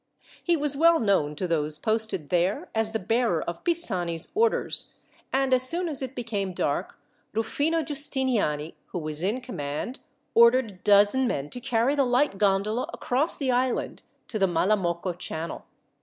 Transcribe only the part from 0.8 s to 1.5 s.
known, to